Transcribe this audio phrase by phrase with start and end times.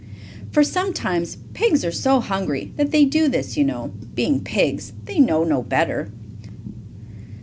[0.49, 3.91] For sometimes pigs are so hungry that they do this, you know.
[4.15, 6.09] Being pigs they know no better.